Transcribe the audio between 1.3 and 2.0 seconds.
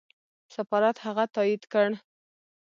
تایید کړ.